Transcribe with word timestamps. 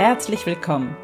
herzlich 0.00 0.46
willkommen. 0.46 0.96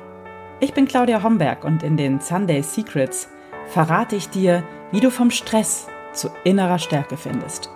Ich 0.59 0.73
bin 0.73 0.89
Claudia 0.89 1.23
Homberg 1.23 1.65
und 1.65 1.83
in 1.83 1.99
den 1.99 2.19
Sunday 2.19 2.63
Secrets 2.63 3.29
verrate 3.67 4.17
ich 4.17 4.31
dir, 4.31 4.63
wie 4.91 5.01
du 5.01 5.11
vom 5.11 5.31
Stress 5.31 5.87
zu 6.15 6.31
innerer 6.45 6.79
Stärke 6.79 7.19
findest. 7.19 7.69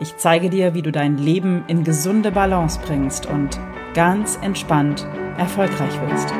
Ich 0.00 0.18
zeige 0.18 0.50
dir, 0.50 0.74
wie 0.74 0.82
du 0.82 0.92
dein 0.92 1.16
Leben 1.16 1.64
in 1.66 1.82
gesunde 1.82 2.30
Balance 2.30 2.78
bringst 2.84 3.24
und 3.24 3.58
ganz 3.94 4.38
entspannt 4.42 5.06
erfolgreich 5.38 5.98
wirst. 6.02 6.30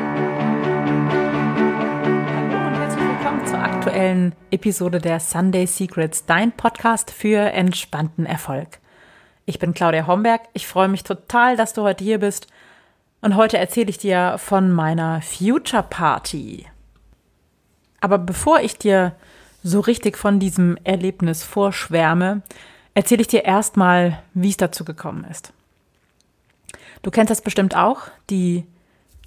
Hallo 2.35 2.67
und 2.67 2.75
herzlich 2.75 3.03
willkommen 3.03 3.47
zur 3.47 3.57
aktuellen 3.57 4.35
Episode 4.51 4.99
der 4.99 5.19
Sunday 5.19 5.65
Secrets, 5.65 6.27
dein 6.27 6.51
Podcast 6.51 7.09
für 7.09 7.39
entspannten 7.39 8.27
Erfolg. 8.27 8.77
Ich 9.47 9.57
bin 9.57 9.73
Claudia 9.73 10.05
Homberg. 10.05 10.41
Ich 10.53 10.67
freue 10.67 10.89
mich 10.89 11.03
total, 11.03 11.57
dass 11.57 11.73
du 11.73 11.81
heute 11.81 12.03
hier 12.03 12.19
bist 12.19 12.45
und 13.21 13.35
heute 13.35 13.57
erzähle 13.57 13.89
ich 13.89 13.97
dir 13.97 14.37
von 14.37 14.71
meiner 14.71 15.21
Future 15.21 15.83
Party. 15.83 16.65
Aber 18.01 18.17
bevor 18.17 18.61
ich 18.61 18.77
dir 18.77 19.15
so 19.63 19.79
richtig 19.81 20.17
von 20.17 20.39
diesem 20.39 20.77
Erlebnis 20.83 21.43
vorschwärme, 21.43 22.41
erzähle 22.93 23.21
ich 23.21 23.27
dir 23.27 23.43
erstmal, 23.43 24.21
wie 24.33 24.49
es 24.49 24.57
dazu 24.57 24.85
gekommen 24.85 25.25
ist. 25.29 25.53
Du 27.01 27.11
kennst 27.11 27.31
das 27.31 27.41
bestimmt 27.41 27.75
auch, 27.75 28.03
die 28.29 28.65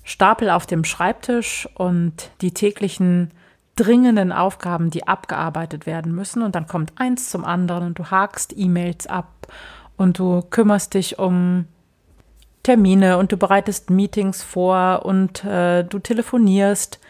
Stapel 0.04 0.50
auf 0.50 0.66
dem 0.66 0.84
Schreibtisch 0.84 1.68
und 1.74 2.30
die 2.40 2.52
täglichen 2.52 3.30
dringenden 3.76 4.32
Aufgaben, 4.32 4.90
die 4.90 5.06
abgearbeitet 5.06 5.86
werden 5.86 6.14
müssen. 6.14 6.42
Und 6.42 6.54
dann 6.54 6.66
kommt 6.66 6.92
eins 6.96 7.30
zum 7.30 7.44
anderen 7.44 7.86
und 7.86 7.98
du 7.98 8.10
hakst 8.10 8.54
E-Mails 8.56 9.06
ab 9.06 9.48
und 9.96 10.18
du 10.18 10.42
kümmerst 10.42 10.94
dich 10.94 11.18
um 11.18 11.66
Termine 12.62 13.18
und 13.18 13.32
du 13.32 13.36
bereitest 13.36 13.90
Meetings 13.90 14.42
vor 14.42 15.04
und 15.04 15.44
äh, 15.44 15.82
du 15.82 15.98
telefonierst 15.98 17.00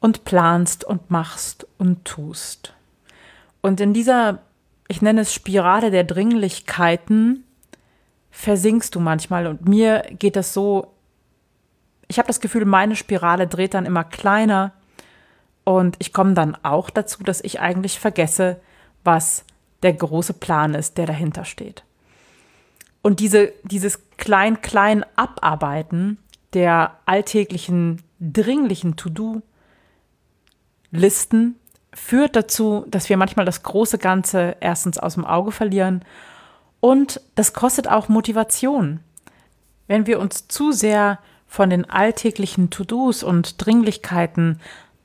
und 0.00 0.24
planst 0.24 0.84
und 0.84 1.10
machst 1.10 1.66
und 1.78 2.04
tust. 2.04 2.74
Und 3.60 3.80
in 3.80 3.92
dieser, 3.92 4.40
ich 4.88 5.02
nenne 5.02 5.22
es 5.22 5.32
Spirale 5.32 5.90
der 5.90 6.04
Dringlichkeiten, 6.04 7.44
versinkst 8.30 8.94
du 8.94 9.00
manchmal. 9.00 9.46
Und 9.46 9.68
mir 9.68 10.04
geht 10.18 10.36
das 10.36 10.52
so, 10.52 10.92
ich 12.08 12.18
habe 12.18 12.28
das 12.28 12.40
Gefühl, 12.40 12.64
meine 12.64 12.96
Spirale 12.96 13.46
dreht 13.46 13.74
dann 13.74 13.86
immer 13.86 14.04
kleiner. 14.04 14.72
Und 15.64 15.96
ich 15.98 16.12
komme 16.12 16.34
dann 16.34 16.56
auch 16.62 16.88
dazu, 16.90 17.22
dass 17.22 17.42
ich 17.42 17.60
eigentlich 17.60 17.98
vergesse, 17.98 18.60
was 19.04 19.44
der 19.82 19.92
große 19.92 20.32
Plan 20.32 20.74
ist, 20.74 20.98
der 20.98 21.06
dahinter 21.06 21.44
steht. 21.44 21.84
Und 23.02 23.20
diese, 23.20 23.52
dieses 23.64 24.00
klein-klein 24.18 25.04
Abarbeiten 25.16 26.18
der 26.52 26.98
alltäglichen, 27.06 28.02
dringlichen 28.20 28.96
To-Do-Listen 28.96 29.42
führt 31.94 32.36
dazu, 32.36 32.84
dass 32.88 33.08
wir 33.08 33.16
manchmal 33.16 33.46
das 33.46 33.62
große 33.62 33.98
Ganze 33.98 34.56
erstens 34.60 34.98
aus 34.98 35.14
dem 35.14 35.24
Auge 35.24 35.52
verlieren 35.52 36.04
und 36.80 37.20
das 37.34 37.52
kostet 37.52 37.88
auch 37.88 38.08
Motivation. 38.08 39.00
Wenn 39.86 40.06
wir 40.06 40.20
uns 40.20 40.48
zu 40.48 40.72
sehr 40.72 41.18
von 41.46 41.70
den 41.70 41.88
alltäglichen 41.88 42.70
To-Dos 42.70 43.22
und 43.22 43.64
Dringlichkeiten 43.64 44.60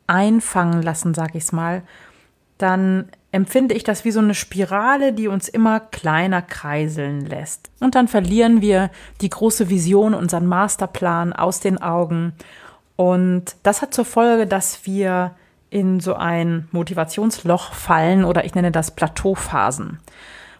einfangen 0.07 0.81
lassen, 0.81 1.13
sag 1.13 1.35
ich's 1.35 1.51
mal, 1.53 1.83
dann 2.57 3.09
empfinde 3.33 3.73
ich 3.73 3.83
das 3.83 4.05
wie 4.05 4.11
so 4.11 4.19
eine 4.19 4.35
Spirale, 4.35 5.11
die 5.11 5.27
uns 5.27 5.49
immer 5.49 5.79
kleiner 5.79 6.43
kreiseln 6.43 7.25
lässt. 7.25 7.71
Und 7.79 7.95
dann 7.95 8.07
verlieren 8.07 8.61
wir 8.61 8.91
die 9.21 9.29
große 9.29 9.69
Vision, 9.69 10.13
unseren 10.13 10.45
Masterplan 10.45 11.33
aus 11.33 11.59
den 11.59 11.81
Augen. 11.81 12.33
Und 12.95 13.55
das 13.63 13.81
hat 13.81 13.91
zur 13.93 14.05
Folge, 14.05 14.45
dass 14.45 14.85
wir 14.85 15.35
in 15.71 15.99
so 15.99 16.13
ein 16.13 16.67
Motivationsloch 16.71 17.73
fallen 17.73 18.23
oder 18.23 18.45
ich 18.45 18.53
nenne 18.53 18.71
das 18.71 18.91
Plateauphasen. 18.91 19.99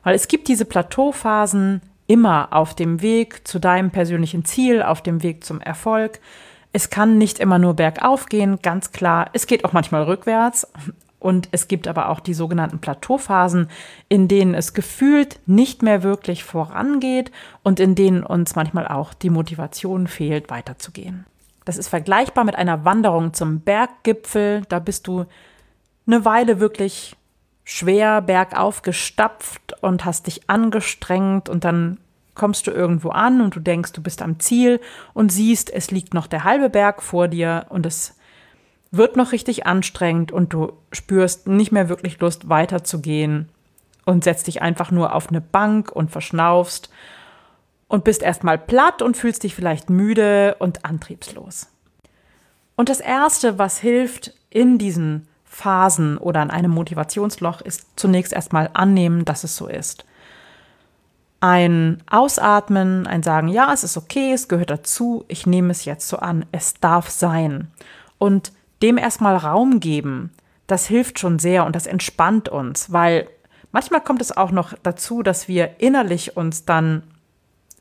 Weil 0.03 0.15
es 0.15 0.27
gibt 0.27 0.47
diese 0.47 0.65
Plateauphasen 0.65 1.81
immer 2.07 2.47
auf 2.51 2.73
dem 2.73 3.03
Weg 3.03 3.47
zu 3.47 3.59
deinem 3.59 3.91
persönlichen 3.91 4.45
Ziel, 4.45 4.81
auf 4.81 5.03
dem 5.03 5.21
Weg 5.21 5.43
zum 5.43 5.61
Erfolg. 5.61 6.19
Es 6.71 6.89
kann 6.89 7.19
nicht 7.19 7.37
immer 7.37 7.59
nur 7.59 7.75
bergauf 7.75 8.25
gehen, 8.25 8.57
ganz 8.63 8.91
klar. 8.91 9.29
Es 9.33 9.45
geht 9.45 9.63
auch 9.63 9.73
manchmal 9.73 10.03
rückwärts, 10.03 10.67
und 11.23 11.47
es 11.51 11.69
gibt 11.69 11.87
aber 11.87 12.09
auch 12.09 12.19
die 12.19 12.33
sogenannten 12.33 12.79
Plateauphasen, 12.79 13.69
in 14.09 14.27
denen 14.27 14.53
es 14.53 14.73
gefühlt 14.73 15.39
nicht 15.45 15.81
mehr 15.81 16.03
wirklich 16.03 16.43
vorangeht 16.43 17.31
und 17.63 17.79
in 17.79 17.95
denen 17.95 18.23
uns 18.23 18.55
manchmal 18.55 18.87
auch 18.87 19.13
die 19.13 19.29
Motivation 19.29 20.07
fehlt, 20.07 20.49
weiterzugehen. 20.49 21.25
Das 21.63 21.77
ist 21.77 21.87
vergleichbar 21.87 22.43
mit 22.43 22.55
einer 22.55 22.83
Wanderung 22.83 23.33
zum 23.33 23.61
Berggipfel. 23.61 24.63
Da 24.67 24.79
bist 24.79 25.07
du 25.07 25.25
eine 26.05 26.25
Weile 26.25 26.59
wirklich 26.59 27.15
schwer 27.63 28.21
bergauf 28.21 28.81
gestapft 28.81 29.81
und 29.81 30.03
hast 30.03 30.27
dich 30.27 30.49
angestrengt 30.49 31.47
und 31.47 31.63
dann 31.63 31.99
kommst 32.35 32.67
du 32.67 32.71
irgendwo 32.71 33.09
an 33.09 33.39
und 33.39 33.55
du 33.55 33.61
denkst, 33.61 33.93
du 33.93 34.03
bist 34.03 34.21
am 34.21 34.39
Ziel 34.39 34.81
und 35.13 35.31
siehst, 35.31 35.71
es 35.71 35.89
liegt 35.89 36.13
noch 36.13 36.27
der 36.27 36.43
halbe 36.43 36.69
Berg 36.69 37.01
vor 37.01 37.29
dir 37.29 37.67
und 37.69 37.85
es 37.85 38.17
wird 38.93 39.17
noch 39.17 39.31
richtig 39.31 39.65
anstrengend 39.65 40.31
und 40.31 40.53
du 40.53 40.71
spürst 40.91 41.47
nicht 41.47 41.71
mehr 41.71 41.89
wirklich 41.89 42.19
Lust 42.19 42.47
weiterzugehen 42.47 43.49
und 44.05 44.23
setzt 44.23 44.45
dich 44.45 44.61
einfach 44.61 44.91
nur 44.91 45.15
auf 45.15 45.29
eine 45.29 45.41
Bank 45.41 45.91
und 45.91 46.11
verschnaufst 46.11 46.91
und 47.87 48.03
bist 48.03 48.21
erstmal 48.21 48.59
platt 48.59 49.01
und 49.01 49.17
fühlst 49.17 49.41
dich 49.43 49.55
vielleicht 49.55 49.89
müde 49.89 50.55
und 50.59 50.85
antriebslos. 50.85 51.67
Und 52.75 52.87
das 52.87 52.99
Erste, 52.99 53.57
was 53.57 53.79
hilft 53.79 54.33
in 54.51 54.77
diesen 54.77 55.27
Phasen 55.43 56.19
oder 56.19 56.41
an 56.41 56.51
einem 56.51 56.71
Motivationsloch, 56.71 57.61
ist 57.61 57.87
zunächst 57.95 58.31
erstmal 58.31 58.69
annehmen, 58.73 59.25
dass 59.25 59.43
es 59.43 59.55
so 59.55 59.67
ist. 59.67 60.05
Ein 61.39 62.03
Ausatmen, 62.09 63.07
ein 63.07 63.23
Sagen, 63.23 63.47
ja, 63.47 63.73
es 63.73 63.83
ist 63.83 63.97
okay, 63.97 64.33
es 64.33 64.47
gehört 64.47 64.69
dazu, 64.69 65.25
ich 65.27 65.47
nehme 65.47 65.71
es 65.71 65.83
jetzt 65.85 66.07
so 66.07 66.17
an, 66.17 66.45
es 66.51 66.75
darf 66.75 67.09
sein. 67.09 67.71
Und 68.19 68.51
dem 68.83 68.97
erstmal 68.97 69.37
Raum 69.37 69.79
geben, 69.79 70.31
das 70.67 70.85
hilft 70.85 71.17
schon 71.17 71.39
sehr 71.39 71.65
und 71.65 71.75
das 71.75 71.87
entspannt 71.87 72.49
uns, 72.49 72.91
weil 72.91 73.27
manchmal 73.71 74.01
kommt 74.01 74.21
es 74.21 74.35
auch 74.35 74.51
noch 74.51 74.73
dazu, 74.83 75.23
dass 75.23 75.47
wir 75.47 75.79
innerlich 75.79 76.37
uns 76.37 76.65
dann 76.65 77.03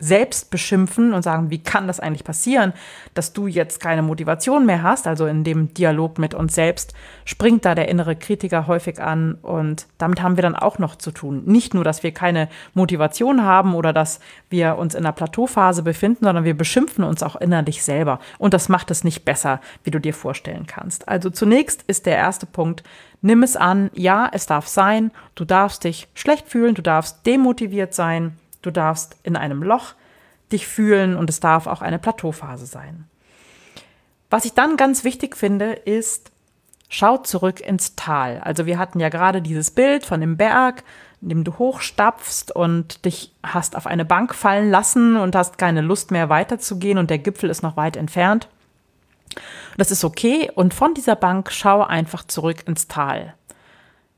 selbst 0.02 0.50
beschimpfen 0.50 1.14
und 1.14 1.22
sagen, 1.22 1.50
wie 1.50 1.62
kann 1.62 1.86
das 1.86 2.00
eigentlich 2.00 2.24
passieren, 2.24 2.72
dass 3.14 3.32
du 3.32 3.46
jetzt 3.46 3.78
keine 3.78 4.02
Motivation 4.02 4.66
mehr 4.66 4.82
hast? 4.82 5.06
Also 5.06 5.26
in 5.26 5.44
dem 5.44 5.72
Dialog 5.74 6.18
mit 6.18 6.34
uns 6.34 6.56
selbst 6.56 6.92
springt 7.24 7.64
da 7.64 7.76
der 7.76 7.88
innere 7.88 8.16
Kritiker 8.16 8.66
häufig 8.66 9.00
an 9.00 9.38
und 9.42 9.86
damit 9.98 10.20
haben 10.20 10.36
wir 10.36 10.42
dann 10.42 10.56
auch 10.56 10.80
noch 10.80 10.96
zu 10.96 11.12
tun. 11.12 11.44
Nicht 11.46 11.72
nur, 11.72 11.84
dass 11.84 12.02
wir 12.02 12.10
keine 12.10 12.48
Motivation 12.74 13.44
haben 13.44 13.76
oder 13.76 13.92
dass 13.92 14.18
wir 14.50 14.76
uns 14.76 14.96
in 14.96 15.04
einer 15.04 15.12
Plateauphase 15.12 15.84
befinden, 15.84 16.24
sondern 16.24 16.44
wir 16.44 16.56
beschimpfen 16.56 17.04
uns 17.04 17.22
auch 17.22 17.36
innerlich 17.36 17.84
selber 17.84 18.18
und 18.38 18.54
das 18.54 18.68
macht 18.68 18.90
es 18.90 19.04
nicht 19.04 19.24
besser, 19.24 19.60
wie 19.84 19.92
du 19.92 20.00
dir 20.00 20.14
vorstellen 20.14 20.66
kannst. 20.66 21.06
Also 21.06 21.30
zunächst 21.30 21.82
ist 21.86 22.06
der 22.06 22.16
erste 22.16 22.46
Punkt, 22.46 22.82
nimm 23.20 23.44
es 23.44 23.54
an, 23.54 23.88
ja, 23.94 24.28
es 24.32 24.46
darf 24.46 24.66
sein, 24.66 25.12
du 25.36 25.44
darfst 25.44 25.84
dich 25.84 26.08
schlecht 26.14 26.48
fühlen, 26.48 26.74
du 26.74 26.82
darfst 26.82 27.24
demotiviert 27.24 27.94
sein, 27.94 28.36
Du 28.62 28.70
darfst 28.70 29.16
in 29.22 29.36
einem 29.36 29.62
Loch 29.62 29.94
dich 30.50 30.66
fühlen 30.66 31.16
und 31.16 31.28
es 31.30 31.40
darf 31.40 31.66
auch 31.66 31.82
eine 31.82 31.98
Plateauphase 31.98 32.66
sein. 32.66 33.06
Was 34.30 34.44
ich 34.44 34.54
dann 34.54 34.76
ganz 34.76 35.04
wichtig 35.04 35.36
finde, 35.36 35.72
ist, 35.72 36.30
schau 36.88 37.18
zurück 37.18 37.60
ins 37.60 37.96
Tal. 37.96 38.40
Also 38.40 38.66
wir 38.66 38.78
hatten 38.78 39.00
ja 39.00 39.08
gerade 39.08 39.42
dieses 39.42 39.70
Bild 39.70 40.06
von 40.06 40.20
dem 40.20 40.36
Berg, 40.36 40.84
in 41.20 41.28
dem 41.28 41.44
du 41.44 41.58
hochstapfst 41.58 42.54
und 42.54 43.04
dich 43.04 43.34
hast 43.42 43.76
auf 43.76 43.86
eine 43.86 44.04
Bank 44.04 44.34
fallen 44.34 44.70
lassen 44.70 45.16
und 45.16 45.34
hast 45.34 45.58
keine 45.58 45.80
Lust 45.80 46.10
mehr 46.10 46.28
weiterzugehen 46.28 46.98
und 46.98 47.10
der 47.10 47.18
Gipfel 47.18 47.50
ist 47.50 47.62
noch 47.62 47.76
weit 47.76 47.96
entfernt. 47.96 48.48
Das 49.78 49.90
ist 49.90 50.04
okay 50.04 50.50
und 50.54 50.74
von 50.74 50.94
dieser 50.94 51.16
Bank 51.16 51.50
schau 51.50 51.82
einfach 51.82 52.24
zurück 52.24 52.66
ins 52.66 52.88
Tal. 52.88 53.34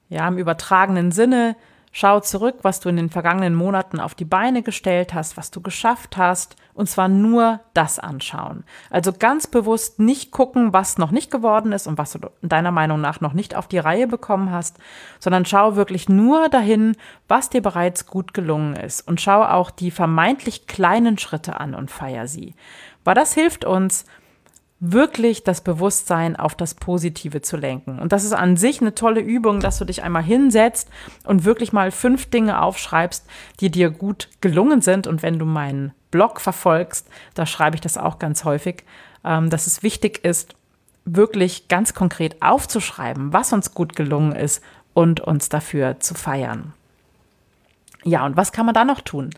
Ja, 0.09 0.27
im 0.27 0.39
übertragenen 0.39 1.13
Sinne, 1.13 1.57
Schau 1.97 2.19
zurück, 2.19 2.57
was 2.63 2.81
du 2.81 2.89
in 2.89 2.97
den 2.97 3.09
vergangenen 3.09 3.55
Monaten 3.55 4.01
auf 4.01 4.17
die 4.17 4.25
Beine 4.25 4.63
gestellt 4.65 5.15
hast, 5.15 5.37
was 5.37 5.53
du 5.53 5.61
geschafft 5.61 6.17
hast, 6.17 6.57
und 6.75 6.89
zwar 6.89 7.07
nur 7.07 7.61
das 7.73 8.01
anschauen. 8.01 8.65
Also 8.91 9.13
ganz 9.13 9.47
bewusst 9.47 10.01
nicht 10.01 10.33
gucken, 10.33 10.73
was 10.73 10.99
noch 10.99 11.13
nicht 11.13 11.31
geworden 11.31 11.71
ist 11.71 11.87
und 11.87 11.97
was 11.97 12.11
du 12.11 12.19
deiner 12.43 12.73
Meinung 12.73 13.01
nach 13.01 13.21
noch 13.21 13.33
nicht 13.33 13.55
auf 13.55 13.69
die 13.69 13.79
Reihe 13.79 14.09
bekommen 14.09 14.51
hast, 14.51 14.79
sondern 15.21 15.45
schau 15.45 15.77
wirklich 15.77 16.09
nur 16.09 16.49
dahin, 16.49 16.97
was 17.29 17.49
dir 17.49 17.63
bereits 17.63 18.07
gut 18.07 18.35
gelungen 18.35 18.75
ist 18.75 19.07
und 19.07 19.21
schau 19.21 19.45
auch 19.45 19.71
die 19.71 19.93
vermeintlich 19.93 20.67
kleinen 20.67 21.17
Schritte 21.17 21.61
an 21.61 21.77
und 21.77 21.93
feier 21.93 22.27
sie. 22.27 22.57
Weil 23.05 23.15
das 23.15 23.35
hilft 23.35 23.65
uns, 23.65 24.05
wirklich 24.93 25.45
das 25.45 25.63
Bewusstsein 25.63 26.37
auf 26.37 26.55
das 26.55 26.75
Positive 26.75 27.41
zu 27.41 27.57
lenken. 27.57 27.99
Und 27.99 28.13
das 28.13 28.25
ist 28.25 28.33
an 28.33 28.57
sich 28.57 28.81
eine 28.81 28.95
tolle 28.95 29.21
Übung, 29.21 29.61
dass 29.61 29.79
du 29.79 29.87
dich 29.87 30.03
einmal 30.03 30.23
hinsetzt 30.23 30.91
und 31.25 31.45
wirklich 31.45 31.73
mal 31.73 31.91
fünf 31.91 32.27
Dinge 32.27 32.61
aufschreibst, 32.61 33.27
die 33.61 33.71
dir 33.71 33.91
gut 33.91 34.29
gelungen 34.43 34.83
sind. 34.83 35.07
Und 35.07 35.23
wenn 35.23 35.39
du 35.39 35.47
meinen 35.47 35.93
Blog 36.11 36.41
verfolgst, 36.41 37.09
da 37.35 37.47
schreibe 37.47 37.77
ich 37.77 37.81
das 37.81 37.97
auch 37.97 38.19
ganz 38.19 38.45
häufig, 38.45 38.85
ähm, 39.25 39.49
dass 39.49 39.67
es 39.67 39.83
wichtig 39.83 40.23
ist, 40.23 40.55
wirklich 41.07 41.69
ganz 41.69 41.95
konkret 41.95 42.43
aufzuschreiben, 42.43 43.33
was 43.33 43.53
uns 43.53 43.75
gut 43.75 43.97
gelungen 43.97 44.33
ist 44.33 44.63
und 44.93 45.21
uns 45.21 45.49
dafür 45.49 46.01
zu 46.01 46.15
feiern. 46.15 46.75
Ja, 48.05 48.27
und 48.27 48.37
was 48.37 48.53
kann 48.53 48.67
man 48.67 48.75
da 48.75 48.85
noch 48.85 49.01
tun? 49.01 49.31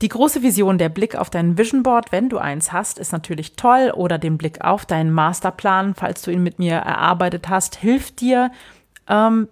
Die 0.00 0.08
große 0.08 0.42
Vision, 0.42 0.78
der 0.78 0.90
Blick 0.90 1.16
auf 1.16 1.28
dein 1.28 1.58
Vision 1.58 1.82
Board, 1.82 2.12
wenn 2.12 2.28
du 2.28 2.38
eins 2.38 2.72
hast, 2.72 3.00
ist 3.00 3.10
natürlich 3.10 3.56
toll 3.56 3.92
oder 3.94 4.18
den 4.18 4.38
Blick 4.38 4.60
auf 4.60 4.86
deinen 4.86 5.10
Masterplan, 5.10 5.96
falls 5.96 6.22
du 6.22 6.30
ihn 6.30 6.42
mit 6.42 6.60
mir 6.60 6.74
erarbeitet 6.74 7.48
hast, 7.48 7.74
hilft 7.76 8.20
dir, 8.20 8.52
ähm, 9.08 9.48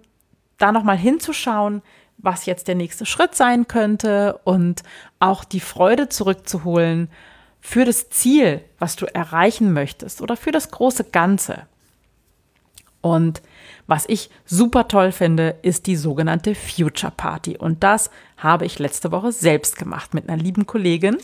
da 0.59 0.71
nochmal 0.71 0.97
hinzuschauen, 0.97 1.83
was 2.19 2.47
jetzt 2.47 2.69
der 2.69 2.77
nächste 2.77 3.07
Schritt 3.07 3.35
sein 3.35 3.67
könnte 3.67 4.39
und 4.45 4.85
auch 5.19 5.43
die 5.43 5.61
Freude 5.61 6.09
zurückzuholen 6.09 7.11
für 7.61 7.85
das 7.85 8.09
Ziel, 8.11 8.63
was 8.79 8.95
du 8.95 9.07
erreichen 9.07 9.73
möchtest 9.73 10.23
oder 10.23 10.37
für 10.37 10.53
das 10.53 10.71
große 10.71 11.05
Ganze. 11.05 11.67
Und 13.07 13.41
was 13.87 14.05
ich 14.09 14.31
super 14.47 14.89
toll 14.89 15.13
finde, 15.13 15.55
ist 15.63 15.87
die 15.87 15.95
sogenannte 15.95 16.57
Future 16.57 17.13
Party. 17.17 17.57
Und 17.57 17.85
das 17.85 18.11
habe 18.37 18.67
ich 18.67 18.81
letzte 18.81 19.13
Woche 19.13 19.31
selbst 19.31 19.79
gemacht 19.79 20.13
mit 20.13 20.29
einer 20.29 20.43
lieben 20.43 20.67
Kollegin. 20.67 21.17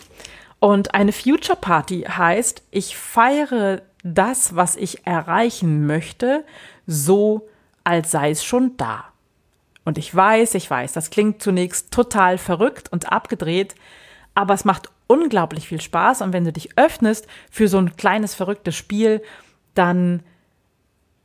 Und 0.60 0.94
eine 0.94 1.10
Future 1.12 1.58
Party 1.60 2.02
heißt, 2.02 2.62
ich 2.70 2.96
feiere 2.96 3.82
das, 4.04 4.54
was 4.54 4.76
ich 4.76 5.04
erreichen 5.08 5.84
möchte, 5.84 6.44
so 6.86 7.48
als 7.82 8.12
sei 8.12 8.30
es 8.30 8.44
schon 8.44 8.76
da. 8.76 9.06
Und 9.84 9.98
ich 9.98 10.14
weiß, 10.14 10.54
ich 10.54 10.70
weiß, 10.70 10.92
das 10.92 11.10
klingt 11.10 11.42
zunächst 11.42 11.90
total 11.90 12.38
verrückt 12.38 12.92
und 12.92 13.10
abgedreht, 13.10 13.74
aber 14.36 14.54
es 14.54 14.64
macht 14.64 14.88
unglaublich 15.08 15.66
viel 15.66 15.80
Spaß. 15.80 16.22
Und 16.22 16.32
wenn 16.32 16.44
du 16.44 16.52
dich 16.52 16.78
öffnest 16.78 17.26
für 17.50 17.66
so 17.66 17.78
ein 17.78 17.96
kleines 17.96 18.36
verrücktes 18.36 18.76
Spiel, 18.76 19.20
dann 19.74 20.22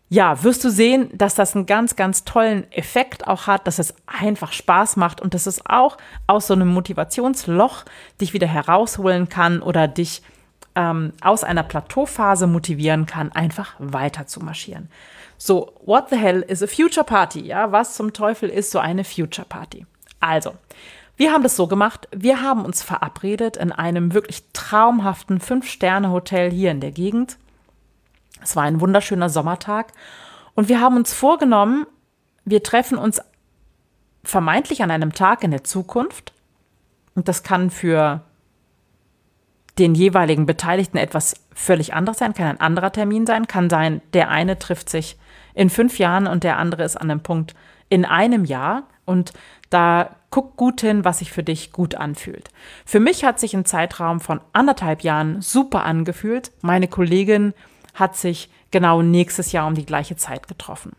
ja, 0.10 0.42
wirst 0.44 0.64
du 0.64 0.70
sehen, 0.70 1.10
dass 1.14 1.36
das 1.36 1.56
einen 1.56 1.66
ganz, 1.66 1.96
ganz 1.98 2.24
tollen 2.24 2.72
Effekt 2.72 3.28
auch 3.28 3.48
hat, 3.48 3.68
dass 3.68 3.78
es 3.78 3.94
einfach 4.06 4.54
Spaß 4.54 4.96
macht 4.96 5.20
und 5.20 5.34
dass 5.34 5.48
es 5.48 5.66
auch 5.66 5.98
aus 6.28 6.48
so 6.48 6.54
einem 6.54 6.70
Motivationsloch 6.70 7.84
dich 8.22 8.34
wieder 8.34 8.48
herausholen 8.48 9.28
kann 9.28 9.62
oder 9.62 9.88
dich 9.88 10.22
ähm, 10.76 11.12
aus 11.22 11.44
einer 11.44 11.64
Plateauphase 11.64 12.48
motivieren 12.48 13.06
kann, 13.06 13.34
einfach 13.34 13.76
weiter 13.80 14.28
zu 14.28 14.40
marschieren. 14.40 14.90
So, 15.38 15.74
what 15.86 16.10
the 16.10 16.16
hell 16.16 16.42
is 16.42 16.64
a 16.64 16.68
Future 16.68 17.06
Party? 17.06 17.42
Ja, 17.42 17.72
was 17.74 17.96
zum 17.96 18.14
Teufel 18.14 18.50
ist 18.50 18.72
so 18.72 18.80
eine 18.80 19.04
Future 19.04 19.46
Party? 19.48 19.86
Also, 20.22 20.54
wir 21.18 21.34
haben 21.34 21.44
das 21.44 21.56
so 21.56 21.68
gemacht, 21.68 22.08
wir 22.16 22.42
haben 22.42 22.64
uns 22.64 22.82
verabredet 22.82 23.58
in 23.58 23.72
einem 23.72 24.14
wirklich 24.14 24.44
traumhaften 24.54 25.40
Fünf-Sterne-Hotel 25.42 26.52
hier 26.52 26.72
in 26.72 26.80
der 26.80 26.92
Gegend 26.92 27.38
es 28.48 28.56
war 28.56 28.64
ein 28.64 28.82
wunderschöner 28.82 29.30
Sommertag 29.30 29.92
und 30.56 30.70
wir 30.70 30.80
haben 30.80 30.96
uns 30.96 31.14
vorgenommen, 31.14 31.86
wir 32.46 32.64
treffen 32.64 32.98
uns 32.98 33.22
vermeintlich 34.24 34.82
an 34.82 34.92
einem 34.92 35.14
Tag 35.14 35.44
in 35.44 35.52
der 35.52 35.64
Zukunft. 35.64 36.34
Und 37.14 37.28
das 37.28 37.44
kann 37.44 37.70
für 37.70 38.22
den 39.78 39.96
jeweiligen 39.96 40.46
Beteiligten 40.46 40.98
etwas 40.98 41.36
völlig 41.54 41.94
anderes 41.94 42.20
sein, 42.20 42.34
kann 42.34 42.48
ein 42.48 42.60
anderer 42.60 42.92
Termin 42.92 43.26
sein, 43.26 43.48
kann 43.48 43.70
sein, 43.70 44.02
der 44.14 44.30
eine 44.30 44.58
trifft 44.58 44.90
sich 44.90 45.18
in 45.54 45.70
fünf 45.70 46.00
Jahren 46.00 46.26
und 46.26 46.44
der 46.44 46.58
andere 46.58 46.84
ist 46.84 46.96
an 46.96 47.12
einem 47.12 47.22
Punkt 47.22 47.54
in 47.90 48.06
einem 48.06 48.46
Jahr. 48.46 48.84
Und 49.06 49.34
da 49.70 50.16
guck 50.30 50.56
gut 50.56 50.82
hin, 50.82 51.06
was 51.06 51.20
sich 51.20 51.32
für 51.32 51.44
dich 51.44 51.72
gut 51.72 51.96
anfühlt. 51.96 52.50
Für 52.86 53.00
mich 53.00 53.24
hat 53.24 53.40
sich 53.40 53.56
ein 53.56 53.66
Zeitraum 53.66 54.20
von 54.20 54.42
anderthalb 54.54 55.02
Jahren 55.02 55.42
super 55.42 55.84
angefühlt. 55.84 56.52
Meine 56.62 56.88
Kollegin 56.88 57.54
hat 57.98 58.16
sich 58.16 58.50
genau 58.72 59.02
nächstes 59.02 59.52
Jahr 59.52 59.68
um 59.68 59.76
die 59.76 59.86
gleiche 59.86 60.16
Zeit 60.16 60.48
getroffen. 60.48 60.94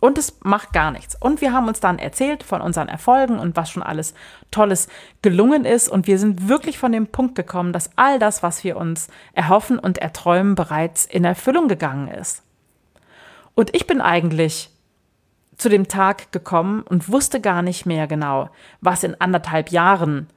Und 0.00 0.16
es 0.16 0.38
macht 0.42 0.72
gar 0.72 0.90
nichts. 0.90 1.14
Und 1.20 1.42
wir 1.42 1.52
haben 1.52 1.68
uns 1.68 1.78
dann 1.78 1.98
erzählt 1.98 2.42
von 2.42 2.62
unseren 2.62 2.88
Erfolgen 2.88 3.38
und 3.38 3.54
was 3.56 3.70
schon 3.70 3.82
alles 3.82 4.14
Tolles 4.50 4.88
gelungen 5.20 5.66
ist. 5.66 5.90
Und 5.90 6.06
wir 6.06 6.18
sind 6.18 6.48
wirklich 6.48 6.78
von 6.78 6.90
dem 6.90 7.06
Punkt 7.06 7.34
gekommen, 7.34 7.74
dass 7.74 7.90
all 7.96 8.18
das, 8.18 8.42
was 8.42 8.64
wir 8.64 8.78
uns 8.78 9.08
erhoffen 9.34 9.78
und 9.78 9.98
erträumen, 9.98 10.54
bereits 10.54 11.04
in 11.04 11.24
Erfüllung 11.24 11.68
gegangen 11.68 12.08
ist. 12.08 12.42
Und 13.54 13.76
ich 13.76 13.86
bin 13.86 14.00
eigentlich 14.00 14.70
zu 15.58 15.68
dem 15.68 15.86
Tag 15.86 16.32
gekommen 16.32 16.80
und 16.80 17.10
wusste 17.10 17.38
gar 17.42 17.60
nicht 17.60 17.84
mehr 17.84 18.06
genau, 18.06 18.48
was 18.80 19.04
in 19.04 19.20
anderthalb 19.20 19.70
Jahren 19.70 20.28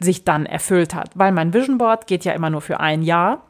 sich 0.00 0.24
dann 0.24 0.46
erfüllt 0.46 0.94
hat, 0.94 1.10
weil 1.14 1.32
mein 1.32 1.52
Vision 1.52 1.76
Board 1.76 2.06
geht 2.06 2.24
ja 2.24 2.32
immer 2.32 2.48
nur 2.48 2.62
für 2.62 2.80
ein 2.80 3.02
Jahr 3.02 3.42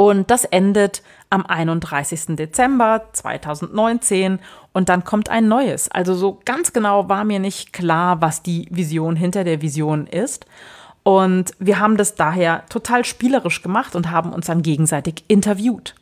und 0.00 0.30
das 0.30 0.44
endet 0.44 1.02
am 1.28 1.44
31. 1.44 2.36
Dezember 2.36 3.06
2019 3.14 4.38
und 4.72 4.88
dann 4.88 5.02
kommt 5.02 5.28
ein 5.28 5.48
neues. 5.48 5.90
Also 5.90 6.14
so 6.14 6.38
ganz 6.44 6.72
genau 6.72 7.08
war 7.08 7.24
mir 7.24 7.40
nicht 7.40 7.72
klar, 7.72 8.22
was 8.22 8.44
die 8.44 8.68
Vision 8.70 9.16
hinter 9.16 9.42
der 9.42 9.60
Vision 9.60 10.06
ist. 10.06 10.46
Und 11.02 11.50
wir 11.58 11.80
haben 11.80 11.96
das 11.96 12.14
daher 12.14 12.64
total 12.68 13.04
spielerisch 13.04 13.60
gemacht 13.60 13.96
und 13.96 14.12
haben 14.12 14.32
uns 14.32 14.46
dann 14.46 14.62
gegenseitig 14.62 15.24
interviewt 15.26 15.96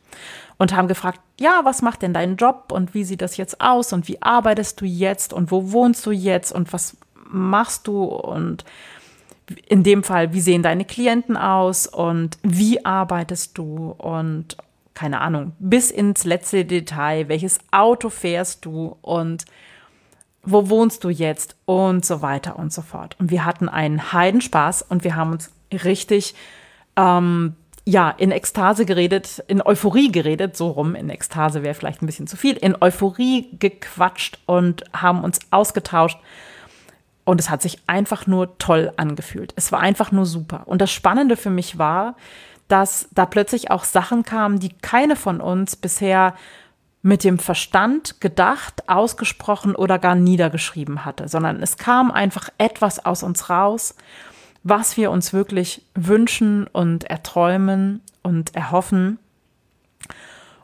und 0.59 0.75
haben 0.75 0.87
gefragt, 0.87 1.19
ja, 1.39 1.61
was 1.63 1.81
macht 1.81 2.03
denn 2.03 2.13
dein 2.13 2.35
Job 2.35 2.71
und 2.71 2.93
wie 2.93 3.03
sieht 3.03 3.23
das 3.23 3.35
jetzt 3.35 3.61
aus 3.61 3.93
und 3.93 4.07
wie 4.07 4.21
arbeitest 4.21 4.79
du 4.79 4.85
jetzt 4.85 5.33
und 5.33 5.49
wo 5.49 5.71
wohnst 5.71 6.05
du 6.05 6.11
jetzt 6.11 6.51
und 6.51 6.71
was 6.71 6.97
machst 7.27 7.87
du 7.87 8.03
und 8.03 8.63
in 9.67 9.83
dem 9.83 10.03
Fall, 10.03 10.33
wie 10.33 10.41
sehen 10.41 10.63
deine 10.63 10.85
Klienten 10.85 11.37
aus 11.37 11.87
und 11.87 12.37
wie 12.43 12.85
arbeitest 12.85 13.57
du? 13.57 13.95
Und 13.97 14.57
keine 14.93 15.21
Ahnung, 15.21 15.53
bis 15.59 15.91
ins 15.91 16.23
letzte 16.23 16.65
Detail, 16.65 17.29
welches 17.29 17.59
Auto 17.71 18.09
fährst 18.09 18.65
du 18.65 18.97
und 19.01 19.45
wo 20.43 20.69
wohnst 20.69 21.03
du 21.03 21.09
jetzt? 21.09 21.55
Und 21.65 22.05
so 22.05 22.21
weiter 22.21 22.57
und 22.57 22.71
so 22.71 22.81
fort. 22.81 23.15
Und 23.19 23.31
wir 23.31 23.45
hatten 23.45 23.69
einen 23.69 24.13
Heidenspaß 24.13 24.81
und 24.83 25.03
wir 25.03 25.15
haben 25.15 25.33
uns 25.33 25.51
richtig, 25.71 26.35
ähm, 26.95 27.55
ja, 27.85 28.09
in 28.09 28.31
Ekstase 28.31 28.85
geredet, 28.85 29.43
in 29.47 29.61
Euphorie 29.61 30.11
geredet, 30.11 30.57
so 30.57 30.69
rum, 30.69 30.95
in 30.95 31.09
Ekstase 31.09 31.63
wäre 31.63 31.73
vielleicht 31.73 32.01
ein 32.01 32.05
bisschen 32.05 32.27
zu 32.27 32.37
viel, 32.37 32.55
in 32.55 32.75
Euphorie 32.81 33.49
gequatscht 33.59 34.39
und 34.45 34.83
haben 34.93 35.23
uns 35.23 35.39
ausgetauscht 35.51 36.17
und 37.27 37.41
es 37.41 37.49
hat 37.49 37.61
sich 37.61 37.79
einfach 37.87 38.25
nur 38.25 38.57
toll 38.57 38.93
angefühlt. 38.95 39.51
Es 39.57 39.73
war 39.73 39.81
einfach 39.81 40.13
nur 40.13 40.25
super. 40.25 40.61
Und 40.65 40.81
das 40.81 40.93
Spannende 40.93 41.35
für 41.35 41.49
mich 41.49 41.77
war, 41.77 42.15
dass 42.69 43.09
da 43.11 43.25
plötzlich 43.25 43.69
auch 43.69 43.83
Sachen 43.83 44.23
kamen, 44.23 44.61
die 44.61 44.69
keine 44.69 45.17
von 45.17 45.41
uns 45.41 45.75
bisher 45.75 46.35
mit 47.01 47.25
dem 47.25 47.37
Verstand 47.37 48.21
gedacht, 48.21 48.87
ausgesprochen 48.87 49.75
oder 49.75 49.99
gar 49.99 50.15
niedergeschrieben 50.15 51.03
hatte, 51.03 51.27
sondern 51.27 51.61
es 51.61 51.75
kam 51.75 52.11
einfach 52.11 52.47
etwas 52.57 53.05
aus 53.05 53.23
uns 53.23 53.49
raus, 53.49 53.95
was 54.63 54.95
wir 54.95 55.11
uns 55.11 55.33
wirklich 55.33 55.81
wünschen 55.95 56.65
und 56.67 57.03
erträumen 57.03 58.01
und 58.23 58.55
erhoffen. 58.55 59.19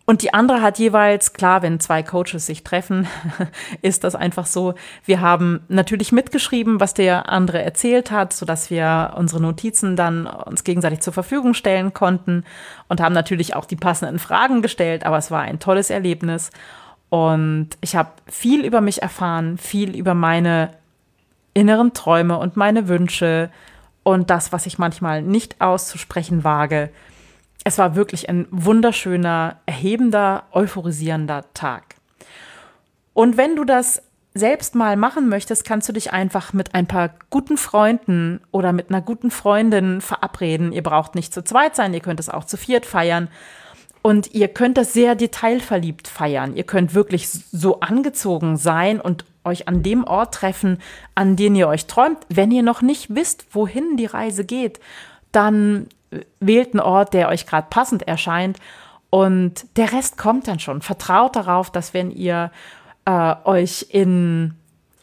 Und 0.06 0.22
die 0.22 0.34
andere 0.34 0.62
hat 0.62 0.80
jeweils, 0.80 1.32
klar, 1.32 1.62
wenn 1.62 1.80
zwei 1.80 2.04
Coaches 2.04 2.46
sich 2.46 2.64
treffen, 2.64 3.08
ist 3.82 4.04
das 4.04 4.16
einfach 4.16 4.46
so. 4.46 4.74
Wir 5.06 5.22
haben 5.22 5.62
natürlich 5.70 6.12
mitgeschrieben, 6.12 6.82
was 6.82 6.94
der 6.94 7.30
andere 7.30 7.62
erzählt 7.62 8.12
hat, 8.12 8.34
sodass 8.34 8.70
wir 8.70 9.14
unsere 9.16 9.42
Notizen 9.42 9.96
dann 9.96 10.28
uns 10.28 10.66
gegenseitig 10.66 11.00
zur 11.00 11.14
Verfügung 11.14 11.54
stellen 11.54 11.94
konnten 11.94 12.44
und 12.90 13.00
haben 13.00 13.14
natürlich 13.14 13.56
auch 13.56 13.64
die 13.64 13.78
passenden 13.78 14.20
Fragen 14.20 14.62
gestellt. 14.62 15.06
Aber 15.06 15.18
es 15.18 15.32
war 15.32 15.42
ein 15.42 15.60
tolles 15.60 15.90
Erlebnis. 15.90 16.50
Und 17.08 17.70
ich 17.80 17.96
habe 17.96 18.10
viel 18.28 18.66
über 18.66 18.82
mich 18.82 19.02
erfahren, 19.02 19.58
viel 19.58 19.96
über 19.96 20.16
meine 20.16 20.72
inneren 21.54 21.94
Träume 21.94 22.38
und 22.40 22.58
meine 22.58 22.90
Wünsche 22.90 23.52
und 24.02 24.30
das, 24.30 24.52
was 24.52 24.66
ich 24.66 24.78
manchmal 24.78 25.22
nicht 25.22 25.62
auszusprechen 25.62 26.44
wage 26.44 26.90
es 27.64 27.78
war 27.78 27.96
wirklich 27.96 28.30
ein 28.30 28.48
wunderschöner, 28.52 29.58
erhebender, 29.66 30.44
euphorisierender 30.52 31.46
Tag. 31.54 31.96
Und 33.14 33.38
wenn 33.38 33.56
du 33.56 33.64
das 33.64 34.02
selbst 34.34 34.74
mal 34.74 34.98
machen 34.98 35.30
möchtest, 35.30 35.64
kannst 35.64 35.88
du 35.88 35.94
dich 35.94 36.12
einfach 36.12 36.54
mit 36.54 36.74
ein 36.74 36.88
paar 36.88 37.12
guten 37.30 37.58
Freunden 37.58 38.42
oder 38.52 38.74
mit 38.74 38.90
einer 38.90 39.02
guten 39.02 39.30
Freundin 39.30 40.02
verabreden. 40.02 40.72
Ihr 40.72 40.82
braucht 40.82 41.14
nicht 41.14 41.34
zu 41.34 41.44
zweit 41.44 41.76
sein, 41.76 41.94
ihr 41.94 42.00
könnt 42.00 42.20
es 42.20 42.30
auch 42.30 42.46
zu 42.46 42.58
viert 42.58 42.86
feiern. 42.86 43.30
Und 44.02 44.34
ihr 44.34 44.50
könnt 44.50 44.78
das 44.78 44.92
sehr 44.92 45.16
detailverliebt 45.16 46.10
feiern. 46.10 46.56
Ihr 46.56 46.66
könnt 46.66 46.94
wirklich 46.94 47.30
so 47.30 47.80
angezogen 47.80 48.58
sein 48.58 49.00
und 49.00 49.24
euch 49.46 49.68
an 49.68 49.82
dem 49.82 50.04
Ort 50.04 50.34
treffen, 50.34 50.80
an 51.16 51.36
den 51.38 51.56
ihr 51.56 51.68
euch 51.68 51.86
träumt. 51.86 52.18
Wenn 52.28 52.52
ihr 52.52 52.64
noch 52.64 52.82
nicht 52.82 53.16
wisst, 53.16 53.46
wohin 53.52 53.96
die 53.96 54.06
Reise 54.06 54.44
geht, 54.44 54.80
dann 55.32 55.88
wählt 56.40 56.74
einen 56.74 56.80
Ort, 56.82 57.14
der 57.14 57.30
euch 57.30 57.46
gerade 57.46 57.68
passend 57.70 58.08
erscheint 58.08 58.60
und 59.10 59.66
der 59.78 59.92
Rest 59.92 60.18
kommt 60.18 60.48
dann 60.48 60.60
schon. 60.60 60.82
Vertraut 60.82 61.36
darauf, 61.36 61.70
dass 61.70 61.94
wenn 61.94 62.10
ihr 62.10 62.52
äh, 63.06 63.36
euch 63.44 63.88
in 63.90 64.56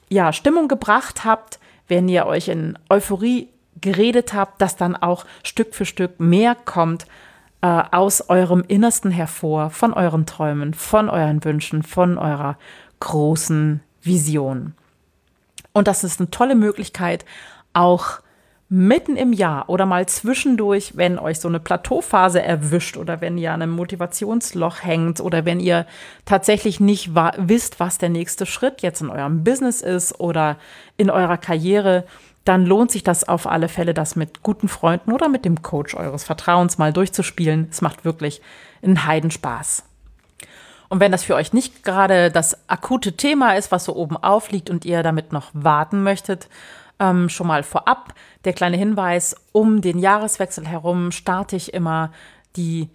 ja, 0.09 0.33
Stimmung 0.33 0.67
gebracht 0.67 1.25
habt, 1.25 1.61
wenn 1.87 2.09
ihr 2.09 2.27
euch 2.27 2.49
in 2.49 2.79
Euphorie 2.89 3.49
geredet 3.81 4.35
habt, 4.35 4.61
dass 4.61 4.77
dann 4.77 4.97
auch 4.97 5.25
Stück 5.43 5.75
für 5.75 5.87
Stück 5.87 6.19
mehr 6.19 6.55
kommt 6.55 7.07
äh, 7.63 7.67
aus 7.67 8.29
eurem 8.29 8.65
Innersten 8.67 9.11
hervor, 9.11 9.71
von 9.71 9.93
euren 9.93 10.27
Träumen, 10.27 10.75
von 10.75 11.09
euren 11.09 11.45
Wünschen, 11.45 11.83
von 11.83 12.19
eurer 12.19 12.59
großen 13.01 13.81
Vision. 14.03 14.75
Und 15.73 15.87
das 15.87 16.05
ist 16.05 16.21
eine 16.21 16.31
tolle 16.31 16.55
Möglichkeit, 16.55 17.25
auch 17.73 18.21
mitten 18.73 19.17
im 19.17 19.33
Jahr 19.33 19.69
oder 19.69 19.85
mal 19.85 20.07
zwischendurch, 20.07 20.97
wenn 20.97 21.19
euch 21.19 21.41
so 21.41 21.49
eine 21.49 21.59
Plateauphase 21.59 22.41
erwischt 22.41 22.97
oder 22.97 23.21
wenn 23.21 23.37
ihr 23.37 23.53
an 23.53 23.63
einem 23.63 23.73
Motivationsloch 23.73 24.85
hängt 24.85 25.21
oder 25.21 25.45
wenn 25.45 25.59
ihr 25.59 25.87
tatsächlich 26.25 26.79
nicht 26.79 27.11
wisst, 27.13 27.81
was 27.81 27.99
der 27.99 28.11
nächste 28.11 28.47
Schritt 28.47 28.81
jetzt 28.83 29.01
in 29.01 29.11
eurem 29.11 29.43
Business 29.43 29.83
ist 29.83 30.21
oder 30.21 30.57
in 30.97 31.11
eurer 31.11 31.37
Karriere, 31.37 32.05
dann 32.45 32.65
lohnt 32.65 32.93
sich 32.93 33.03
das 33.03 33.29
auf 33.29 33.49
alle 33.49 33.69
Fälle, 33.69 33.93
das 33.93 34.15
mit 34.15 34.45
guten 34.45 34.69
Freunden 34.69 35.11
oder 35.11 35.29
mit 35.29 35.45
dem 35.45 35.63
Coach 35.63 35.97
eures 35.97 36.23
Vertrauens 36.23 36.79
mal 36.79 36.93
durchzuspielen. 36.93 37.67
Es 37.73 37.83
macht 37.83 38.05
wirklich 38.05 38.41
einen 38.83 39.05
Heidenspaß. 39.05 39.83
Und 40.89 41.01
wenn 41.01 41.11
das 41.11 41.25
für 41.25 41.35
euch 41.35 41.53
nicht 41.53 41.83
gerade 41.83 42.31
das 42.31 42.69
akute 42.69 43.17
Thema 43.17 43.57
ist, 43.57 43.73
was 43.73 43.85
so 43.85 43.97
oben 43.97 44.17
aufliegt 44.17 44.71
und 44.71 44.85
ihr 44.85 45.03
damit 45.03 45.33
noch 45.33 45.51
warten 45.55 46.05
möchtet, 46.05 46.49
ähm, 47.01 47.29
schon 47.29 47.49
mal 47.49 47.63
vorab 47.63 48.15
der 48.45 48.53
kleine 48.53 48.77
Hinweis, 48.77 49.35
um 49.53 49.81
den 49.81 49.99
Jahreswechsel 49.99 50.67
herum 50.67 51.11
starte 51.11 51.57
ich 51.57 51.75
immer 51.75 52.13
die 52.57 52.89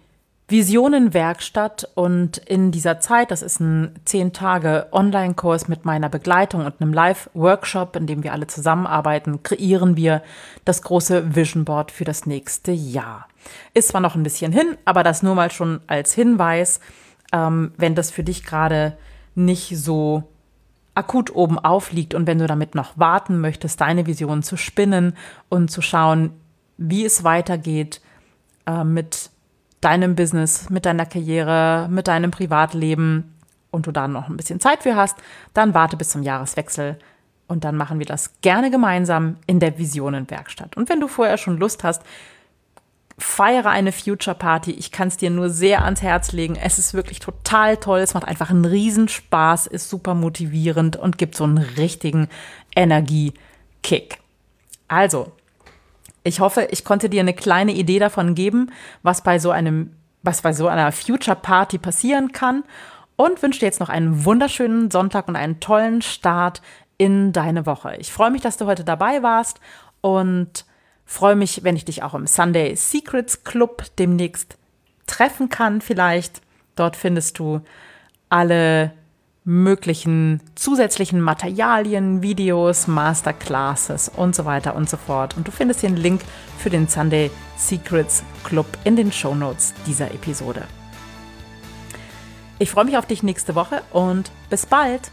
Visionenwerkstatt 0.48 1.90
und 1.96 2.38
in 2.38 2.70
dieser 2.70 3.00
Zeit, 3.00 3.32
das 3.32 3.42
ist 3.42 3.58
ein 3.58 3.96
zehn 4.04 4.32
Tage 4.32 4.86
Online-Kurs 4.92 5.66
mit 5.66 5.84
meiner 5.84 6.08
Begleitung 6.08 6.64
und 6.64 6.80
einem 6.80 6.92
Live-Workshop, 6.92 7.96
in 7.96 8.06
dem 8.06 8.22
wir 8.22 8.32
alle 8.32 8.46
zusammenarbeiten, 8.46 9.42
kreieren 9.42 9.96
wir 9.96 10.22
das 10.64 10.82
große 10.82 11.34
Vision 11.34 11.64
Board 11.64 11.90
für 11.90 12.04
das 12.04 12.26
nächste 12.26 12.70
Jahr. 12.70 13.26
Ist 13.74 13.88
zwar 13.88 14.00
noch 14.00 14.14
ein 14.14 14.22
bisschen 14.22 14.52
hin, 14.52 14.76
aber 14.84 15.02
das 15.02 15.24
nur 15.24 15.34
mal 15.34 15.50
schon 15.50 15.80
als 15.88 16.14
Hinweis, 16.14 16.78
ähm, 17.32 17.72
wenn 17.76 17.96
das 17.96 18.12
für 18.12 18.22
dich 18.22 18.44
gerade 18.44 18.96
nicht 19.34 19.76
so 19.76 20.22
akut 20.96 21.34
oben 21.34 21.58
aufliegt 21.58 22.14
und 22.14 22.26
wenn 22.26 22.38
du 22.38 22.46
damit 22.46 22.74
noch 22.74 22.98
warten 22.98 23.40
möchtest, 23.40 23.80
deine 23.80 24.06
Vision 24.06 24.42
zu 24.42 24.56
spinnen 24.56 25.14
und 25.48 25.70
zu 25.70 25.82
schauen, 25.82 26.30
wie 26.78 27.04
es 27.04 27.22
weitergeht 27.22 28.00
äh, 28.66 28.82
mit 28.82 29.30
deinem 29.80 30.16
Business, 30.16 30.70
mit 30.70 30.86
deiner 30.86 31.06
Karriere, 31.06 31.86
mit 31.90 32.08
deinem 32.08 32.30
Privatleben 32.30 33.34
und 33.70 33.86
du 33.86 33.92
da 33.92 34.08
noch 34.08 34.28
ein 34.28 34.36
bisschen 34.36 34.58
Zeit 34.58 34.82
für 34.82 34.96
hast, 34.96 35.16
dann 35.52 35.74
warte 35.74 35.96
bis 35.96 36.08
zum 36.08 36.22
Jahreswechsel 36.22 36.98
und 37.46 37.64
dann 37.64 37.76
machen 37.76 37.98
wir 37.98 38.06
das 38.06 38.40
gerne 38.40 38.70
gemeinsam 38.70 39.36
in 39.46 39.60
der 39.60 39.78
Visionenwerkstatt. 39.78 40.76
Und 40.76 40.88
wenn 40.88 41.00
du 41.00 41.08
vorher 41.08 41.36
schon 41.36 41.58
Lust 41.58 41.84
hast, 41.84 42.02
feiere 43.18 43.70
eine 43.70 43.92
Future 43.92 44.36
Party. 44.36 44.72
Ich 44.72 44.92
kann 44.92 45.08
es 45.08 45.16
dir 45.16 45.30
nur 45.30 45.48
sehr 45.48 45.84
ans 45.84 46.02
Herz 46.02 46.32
legen. 46.32 46.56
Es 46.56 46.78
ist 46.78 46.92
wirklich 46.92 47.18
total 47.18 47.78
toll. 47.78 48.00
Es 48.00 48.14
macht 48.14 48.28
einfach 48.28 48.50
einen 48.50 48.66
Riesenspaß, 48.66 49.66
ist 49.66 49.88
super 49.88 50.14
motivierend 50.14 50.96
und 50.96 51.16
gibt 51.16 51.34
so 51.34 51.44
einen 51.44 51.58
richtigen 51.58 52.28
Energiekick. 52.74 54.18
Also, 54.88 55.32
ich 56.24 56.40
hoffe, 56.40 56.68
ich 56.70 56.84
konnte 56.84 57.08
dir 57.08 57.20
eine 57.20 57.34
kleine 57.34 57.72
Idee 57.72 57.98
davon 57.98 58.34
geben, 58.34 58.70
was 59.02 59.22
bei 59.22 59.38
so 59.38 59.50
einem, 59.50 59.96
was 60.22 60.42
bei 60.42 60.52
so 60.52 60.68
einer 60.68 60.92
Future 60.92 61.36
Party 61.36 61.78
passieren 61.78 62.32
kann 62.32 62.64
und 63.16 63.42
wünsche 63.42 63.60
dir 63.60 63.66
jetzt 63.66 63.80
noch 63.80 63.88
einen 63.88 64.26
wunderschönen 64.26 64.90
Sonntag 64.90 65.26
und 65.28 65.36
einen 65.36 65.60
tollen 65.60 66.02
Start 66.02 66.60
in 66.98 67.32
deine 67.32 67.64
Woche. 67.64 67.96
Ich 67.96 68.12
freue 68.12 68.30
mich, 68.30 68.42
dass 68.42 68.58
du 68.58 68.66
heute 68.66 68.84
dabei 68.84 69.22
warst 69.22 69.60
und 70.02 70.65
Freue 71.06 71.36
mich, 71.36 71.62
wenn 71.62 71.76
ich 71.76 71.84
dich 71.84 72.02
auch 72.02 72.14
im 72.14 72.26
Sunday 72.26 72.74
Secrets 72.74 73.44
Club 73.44 73.84
demnächst 73.98 74.58
treffen 75.06 75.48
kann, 75.48 75.80
vielleicht. 75.80 76.42
Dort 76.74 76.96
findest 76.96 77.38
du 77.38 77.60
alle 78.28 78.92
möglichen 79.44 80.42
zusätzlichen 80.56 81.20
Materialien, 81.20 82.20
Videos, 82.20 82.88
Masterclasses 82.88 84.08
und 84.08 84.34
so 84.34 84.44
weiter 84.44 84.74
und 84.74 84.90
so 84.90 84.96
fort. 84.96 85.36
Und 85.36 85.46
du 85.46 85.52
findest 85.52 85.84
den 85.84 85.96
Link 85.96 86.22
für 86.58 86.68
den 86.68 86.88
Sunday 86.88 87.30
Secrets 87.56 88.24
Club 88.42 88.66
in 88.82 88.96
den 88.96 89.12
Show 89.12 89.36
Notes 89.36 89.72
dieser 89.86 90.10
Episode. 90.10 90.64
Ich 92.58 92.70
freue 92.70 92.86
mich 92.86 92.96
auf 92.96 93.06
dich 93.06 93.22
nächste 93.22 93.54
Woche 93.54 93.82
und 93.92 94.32
bis 94.50 94.66
bald! 94.66 95.12